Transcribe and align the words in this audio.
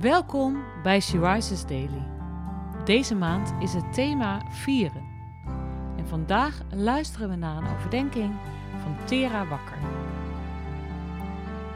Welkom 0.00 0.64
bij 0.82 1.00
She 1.00 1.32
Rises 1.32 1.66
Daily. 1.66 2.06
Deze 2.84 3.14
maand 3.14 3.62
is 3.62 3.72
het 3.72 3.92
thema 3.92 4.50
vieren. 4.50 5.02
En 5.96 6.06
vandaag 6.06 6.62
luisteren 6.70 7.28
we 7.28 7.36
naar 7.36 7.56
een 7.56 7.76
overdenking 7.76 8.34
van 8.82 9.06
Tera 9.06 9.48
Wakker. 9.48 9.78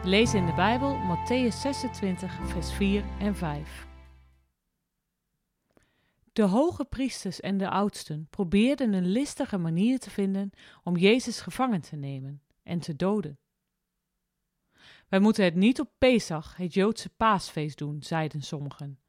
Lees 0.05 0.35
in 0.35 0.47
de 0.47 0.55
Bijbel 0.55 0.97
Matthäus 0.97 1.57
26, 1.57 2.39
vers 2.45 2.73
4 2.73 3.05
en 3.19 3.37
5. 3.37 3.87
De 6.33 6.43
hoge 6.43 6.85
priesters 6.85 7.41
en 7.41 7.59
de 7.59 7.71
oudsten 7.71 8.27
probeerden 8.31 8.93
een 8.93 9.07
listige 9.07 9.59
manier 9.59 9.99
te 9.99 10.11
vinden 10.11 10.51
om 10.83 10.97
Jezus 10.97 11.41
gevangen 11.41 11.81
te 11.81 11.97
nemen 11.97 12.43
en 12.63 12.79
te 12.79 12.97
doden. 12.97 13.39
Wij 15.13 15.21
moeten 15.21 15.45
het 15.45 15.55
niet 15.55 15.81
op 15.81 15.91
Pesach, 15.99 16.57
het 16.57 16.75
Joodse 16.75 17.09
paasfeest 17.09 17.79
doen, 17.79 18.03
zeiden 18.03 18.43
sommigen. 18.43 19.01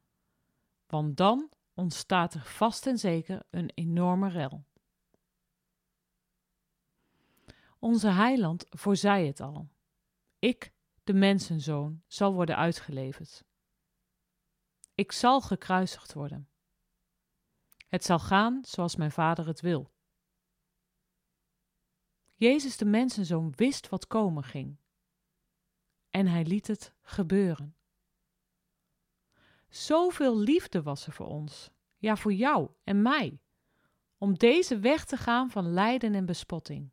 Want 0.87 1.17
dan 1.17 1.49
ontstaat 1.73 2.33
er 2.33 2.41
vast 2.41 2.87
en 2.87 2.97
zeker 2.97 3.43
een 3.49 3.71
enorme 3.73 4.29
rel. 4.29 4.65
Onze 7.79 8.07
heiland 8.07 8.65
voorzij 8.69 9.27
het 9.27 9.39
al. 9.39 9.69
Ik, 10.39 10.73
de 11.03 11.13
mensenzoon, 11.13 12.03
zal 12.07 12.33
worden 12.33 12.57
uitgeleverd. 12.57 13.43
Ik 14.95 15.11
zal 15.11 15.41
gekruisigd 15.41 16.13
worden. 16.13 16.49
Het 17.87 18.03
zal 18.03 18.19
gaan 18.19 18.59
zoals 18.65 18.95
mijn 18.95 19.11
vader 19.11 19.47
het 19.47 19.61
wil. 19.61 19.91
Jezus, 22.35 22.77
de 22.77 22.85
mensenzoon, 22.85 23.53
wist 23.55 23.89
wat 23.89 24.07
komen 24.07 24.43
ging 24.43 24.81
en 26.13 26.27
hij 26.27 26.45
liet 26.45 26.67
het 26.67 26.93
gebeuren. 27.01 27.75
Zoveel 29.69 30.37
liefde 30.37 30.81
was 30.81 31.07
er 31.07 31.13
voor 31.13 31.27
ons, 31.27 31.71
ja 31.97 32.15
voor 32.15 32.33
jou 32.33 32.69
en 32.83 33.01
mij, 33.01 33.41
om 34.17 34.37
deze 34.37 34.79
weg 34.79 35.05
te 35.05 35.17
gaan 35.17 35.49
van 35.49 35.73
lijden 35.73 36.13
en 36.13 36.25
bespotting. 36.25 36.91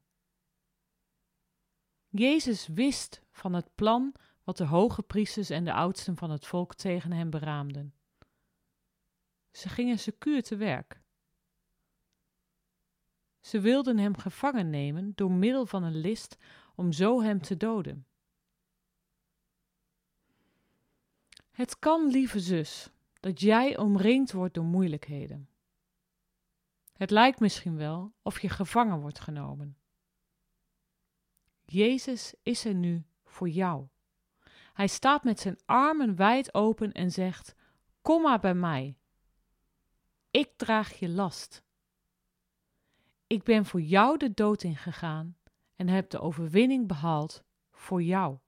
Jezus 2.08 2.66
wist 2.66 3.22
van 3.30 3.52
het 3.52 3.74
plan 3.74 4.14
wat 4.44 4.56
de 4.56 4.64
hoge 4.64 5.02
priesters 5.02 5.50
en 5.50 5.64
de 5.64 5.72
oudsten 5.72 6.16
van 6.16 6.30
het 6.30 6.46
volk 6.46 6.74
tegen 6.74 7.12
hem 7.12 7.30
beraamden. 7.30 7.94
Ze 9.50 9.68
gingen 9.68 9.98
secuur 9.98 10.42
te 10.42 10.56
werk. 10.56 11.00
Ze 13.40 13.60
wilden 13.60 13.98
hem 13.98 14.16
gevangen 14.16 14.70
nemen 14.70 15.12
door 15.14 15.32
middel 15.32 15.66
van 15.66 15.82
een 15.82 15.96
list 15.96 16.36
om 16.74 16.92
zo 16.92 17.22
hem 17.22 17.40
te 17.40 17.56
doden. 17.56 18.04
Het 21.60 21.78
kan, 21.78 22.06
lieve 22.06 22.40
zus, 22.40 22.90
dat 23.20 23.40
jij 23.40 23.78
omringd 23.78 24.32
wordt 24.32 24.54
door 24.54 24.64
moeilijkheden. 24.64 25.48
Het 26.92 27.10
lijkt 27.10 27.40
misschien 27.40 27.76
wel 27.76 28.12
of 28.22 28.40
je 28.40 28.48
gevangen 28.48 29.00
wordt 29.00 29.20
genomen. 29.20 29.76
Jezus 31.64 32.34
is 32.42 32.64
er 32.64 32.74
nu 32.74 33.04
voor 33.24 33.48
jou. 33.48 33.86
Hij 34.72 34.86
staat 34.86 35.24
met 35.24 35.40
zijn 35.40 35.58
armen 35.64 36.16
wijd 36.16 36.54
open 36.54 36.92
en 36.92 37.10
zegt: 37.10 37.54
Kom 38.02 38.22
maar 38.22 38.40
bij 38.40 38.54
mij. 38.54 38.96
Ik 40.30 40.52
draag 40.56 40.98
je 40.98 41.08
last. 41.08 41.62
Ik 43.26 43.42
ben 43.42 43.64
voor 43.64 43.80
jou 43.80 44.18
de 44.18 44.34
dood 44.34 44.62
ingegaan 44.62 45.36
en 45.76 45.88
heb 45.88 46.10
de 46.10 46.20
overwinning 46.20 46.86
behaald 46.86 47.44
voor 47.70 48.02
jou. 48.02 48.38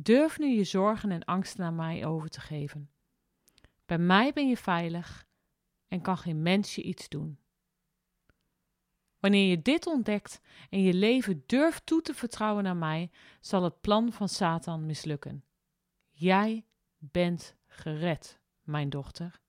Durf 0.00 0.38
nu 0.38 0.46
je 0.46 0.64
zorgen 0.64 1.10
en 1.10 1.24
angsten 1.24 1.64
aan 1.64 1.74
mij 1.74 2.06
over 2.06 2.28
te 2.28 2.40
geven. 2.40 2.90
Bij 3.86 3.98
mij 3.98 4.32
ben 4.32 4.48
je 4.48 4.56
veilig 4.56 5.26
en 5.88 6.00
kan 6.00 6.18
geen 6.18 6.42
mens 6.42 6.74
je 6.74 6.82
iets 6.82 7.08
doen. 7.08 7.38
Wanneer 9.18 9.50
je 9.50 9.62
dit 9.62 9.86
ontdekt 9.86 10.40
en 10.70 10.82
je 10.82 10.94
leven 10.94 11.42
durft 11.46 11.86
toe 11.86 12.02
te 12.02 12.14
vertrouwen 12.14 12.64
naar 12.64 12.76
mij, 12.76 13.10
zal 13.40 13.62
het 13.62 13.80
plan 13.80 14.12
van 14.12 14.28
Satan 14.28 14.86
mislukken. 14.86 15.44
Jij 16.10 16.66
bent 16.98 17.56
gered, 17.66 18.40
mijn 18.62 18.90
dochter. 18.90 19.40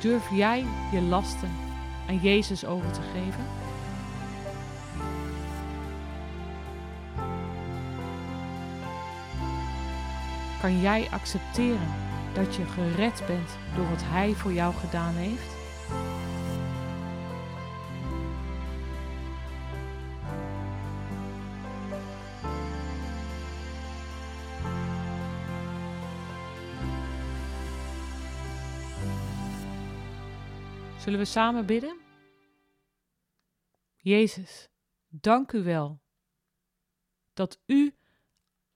Durf 0.00 0.30
jij 0.30 0.60
je 0.92 1.00
lasten 1.00 1.73
aan 2.08 2.18
Jezus 2.18 2.64
over 2.64 2.90
te 2.90 3.00
geven? 3.00 3.44
Kan 10.60 10.80
jij 10.80 11.08
accepteren 11.10 11.94
dat 12.32 12.54
je 12.54 12.64
gered 12.64 13.22
bent 13.26 13.58
door 13.76 13.88
wat 13.88 14.02
Hij 14.04 14.32
voor 14.32 14.52
jou 14.52 14.74
gedaan 14.74 15.14
heeft? 15.14 15.63
Zullen 31.04 31.18
we 31.18 31.24
samen 31.24 31.66
bidden? 31.66 32.00
Jezus, 33.96 34.68
dank 35.08 35.52
u 35.52 35.62
wel 35.62 36.00
dat 37.32 37.58
u 37.66 37.94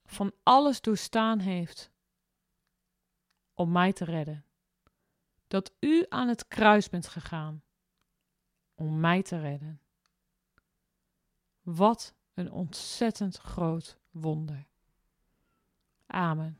van 0.05 0.33
alles 0.43 0.81
doorstaan 0.81 1.39
heeft 1.39 1.91
om 3.53 3.71
mij 3.71 3.93
te 3.93 4.05
redden. 4.05 4.45
Dat 5.47 5.73
u 5.79 6.05
aan 6.09 6.27
het 6.27 6.47
kruis 6.47 6.89
bent 6.89 7.07
gegaan 7.07 7.63
om 8.75 8.99
mij 8.99 9.21
te 9.21 9.39
redden. 9.39 9.81
Wat 11.61 12.15
een 12.33 12.51
ontzettend 12.51 13.37
groot 13.37 13.97
wonder. 14.11 14.67
Amen. 16.05 16.59